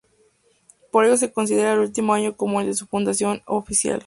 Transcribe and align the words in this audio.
Por 0.91 1.05
ello 1.05 1.15
se 1.15 1.31
considera 1.31 1.73
el 1.73 1.81
último 1.81 2.15
año 2.15 2.35
como 2.35 2.59
el 2.59 2.65
de 2.65 2.73
su 2.73 2.87
fundación 2.87 3.43
oficial. 3.45 3.99